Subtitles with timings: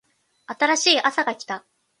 [0.47, 1.63] 新しいあさが来た